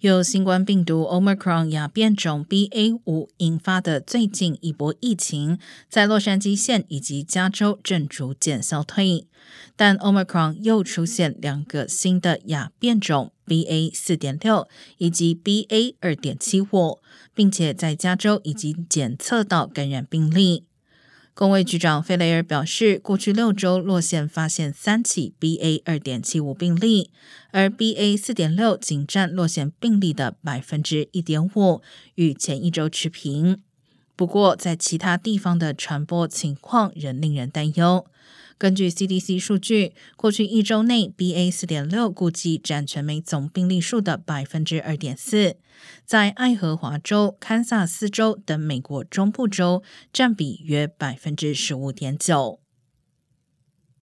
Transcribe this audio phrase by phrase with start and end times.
[0.00, 9.26] 由新冠病毒 Omicron 亚变种 BA 五引发的最近一波疫情，在洛杉矶县以及加州正逐渐消退，
[9.74, 17.00] 但 Omicron 又出现两个新的亚变种 BA 四点六以及 BA 二点七五，
[17.34, 20.67] 并且在加州已经检测到感染病例。
[21.38, 27.12] 工卫局长费雷尔表示，过去六周落线发现三起 BA 二点七五病例，
[27.52, 31.80] 而 BA 四点六仅占落线病例的百分之一点五，
[32.16, 33.62] 与前一周持平。
[34.16, 38.04] 不过，在其他地方的传播情况仍令人担忧。
[38.58, 41.50] 根据 CDC 数据，过去一周内，BA.
[41.50, 45.56] 四点六估计占全美总病例数的百分之二点四，
[46.04, 52.58] 在爱荷华州、堪萨斯州等美国中部州占比约百分之十五点九。